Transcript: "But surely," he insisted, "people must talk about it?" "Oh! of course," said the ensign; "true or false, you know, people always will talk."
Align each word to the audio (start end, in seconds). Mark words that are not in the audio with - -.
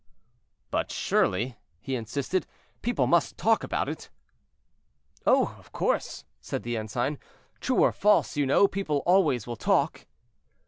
"But 0.71 0.89
surely," 0.91 1.57
he 1.79 1.95
insisted, 1.95 2.47
"people 2.81 3.05
must 3.05 3.37
talk 3.37 3.63
about 3.63 3.87
it?" 3.87 4.09
"Oh! 5.27 5.55
of 5.59 5.71
course," 5.71 6.25
said 6.39 6.63
the 6.63 6.75
ensign; 6.75 7.19
"true 7.59 7.83
or 7.83 7.91
false, 7.91 8.35
you 8.35 8.47
know, 8.47 8.67
people 8.67 9.03
always 9.05 9.45
will 9.45 9.55
talk." 9.57 10.07